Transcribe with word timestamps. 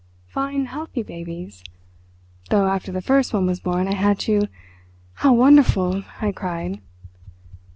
Fine, 0.29 0.65
healthy 0.65 1.03
babies—though 1.03 2.65
after 2.65 2.91
the 2.91 3.03
first 3.03 3.33
one 3.33 3.45
was 3.45 3.59
born 3.59 3.87
I 3.87 3.93
had 3.93 4.17
to—" 4.21 4.47
"How 5.13 5.31
wonderful!" 5.31 6.01
I 6.19 6.31
cried. 6.31 6.81